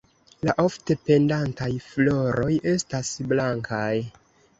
La 0.47 0.53
ofte 0.61 0.95
pendantaj 1.09 1.67
floroj 1.89 2.49
estas 2.71 3.13
blankaj. 3.35 3.93